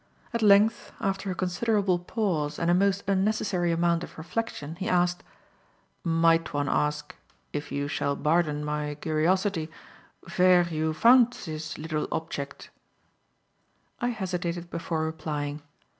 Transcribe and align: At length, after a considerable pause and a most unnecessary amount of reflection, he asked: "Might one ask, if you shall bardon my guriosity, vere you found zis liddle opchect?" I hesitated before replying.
At 0.33 0.41
length, 0.41 0.91
after 0.99 1.29
a 1.29 1.35
considerable 1.35 1.99
pause 1.99 2.57
and 2.57 2.71
a 2.71 2.73
most 2.73 3.03
unnecessary 3.07 3.71
amount 3.71 4.03
of 4.03 4.17
reflection, 4.17 4.75
he 4.77 4.89
asked: 4.89 5.21
"Might 6.03 6.55
one 6.55 6.67
ask, 6.67 7.15
if 7.53 7.71
you 7.71 7.87
shall 7.87 8.15
bardon 8.15 8.65
my 8.65 8.97
guriosity, 8.99 9.69
vere 10.25 10.63
you 10.63 10.95
found 10.95 11.35
zis 11.35 11.77
liddle 11.77 12.07
opchect?" 12.11 12.69
I 13.99 14.07
hesitated 14.07 14.71
before 14.71 15.05
replying. 15.05 15.61